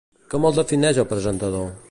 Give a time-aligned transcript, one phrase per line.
[0.33, 1.73] Com el defineix el presentador?